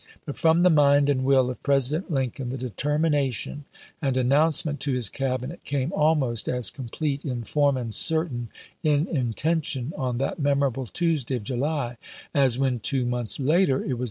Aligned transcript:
But 0.25 0.35
from 0.35 0.63
the 0.63 0.71
mind 0.71 1.09
and 1.09 1.23
will 1.23 1.51
of 1.51 1.61
President 1.61 2.09
Lincoln 2.09 2.49
the 2.49 2.57
determination 2.57 3.65
and 4.01 4.17
an 4.17 4.29
nouncement 4.31 4.79
to 4.79 4.93
his 4.93 5.09
Cabinet 5.09 5.63
came 5.63 5.93
almost 5.93 6.47
as 6.49 6.71
complete 6.71 7.23
in 7.23 7.43
form 7.43 7.77
and 7.77 7.93
certain 7.93 8.49
in 8.81 9.07
intention 9.07 9.93
on 9.99 10.17
that 10.17 10.39
memorable 10.39 10.85
July 10.85 10.89
22 10.95 11.11
Tuesday 11.13 11.35
of 11.35 11.43
July 11.43 11.97
as 12.33 12.57
when, 12.57 12.79
two 12.79 13.05
months 13.05 13.39
later, 13.39 13.75
it 13.75 13.93
was 13.93 13.99
1862. 13.99 13.99